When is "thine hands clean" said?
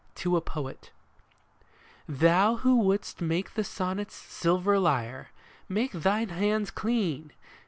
5.91-7.33